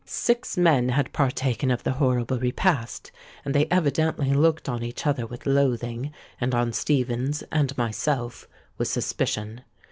Six 0.03 0.57
men 0.57 0.89
had 0.89 1.13
partaken 1.13 1.69
of 1.69 1.83
the 1.83 1.91
horrible 1.91 2.39
repast; 2.39 3.11
and 3.45 3.53
they 3.53 3.67
evidently 3.69 4.33
looked 4.33 4.67
on 4.67 4.81
each 4.81 5.05
other 5.05 5.27
with 5.27 5.45
loathing, 5.45 6.11
and 6.39 6.55
on 6.55 6.73
Stephens 6.73 7.43
and 7.51 7.77
myself 7.77 8.47
with 8.79 8.87
suspicion. 8.87 9.61